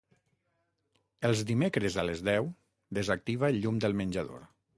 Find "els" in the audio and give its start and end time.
1.29-1.43